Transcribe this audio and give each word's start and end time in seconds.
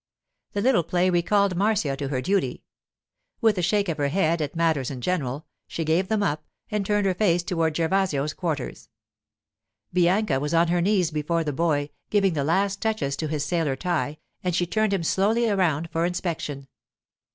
The 0.53 0.61
little 0.61 0.81
play 0.81 1.11
recalled 1.11 1.55
Marcia 1.55 1.95
to 1.95 2.07
her 2.07 2.21
duty. 2.23 2.63
With 3.39 3.59
a 3.59 3.61
shake 3.61 3.87
of 3.87 3.99
her 3.99 4.07
head 4.07 4.41
at 4.41 4.55
matters 4.55 4.89
in 4.89 4.99
general, 4.99 5.45
she 5.67 5.85
gave 5.85 6.07
them 6.07 6.23
up, 6.23 6.43
and 6.71 6.83
turned 6.83 7.05
her 7.05 7.13
face 7.13 7.43
toward 7.43 7.75
Gervasio's 7.77 8.33
quarters. 8.33 8.89
Bianca 9.93 10.39
was 10.39 10.55
on 10.55 10.69
her 10.69 10.81
knees 10.81 11.11
before 11.11 11.43
the 11.43 11.53
boy, 11.53 11.91
giving 12.09 12.33
the 12.33 12.43
last 12.43 12.81
touches 12.81 13.15
to 13.17 13.27
his 13.27 13.45
sailor 13.45 13.75
tie, 13.75 14.17
and 14.43 14.55
she 14.55 14.65
turned 14.65 14.91
him 14.91 15.03
slowly 15.03 15.47
around 15.47 15.87
for 15.91 16.03
inspection. 16.03 16.67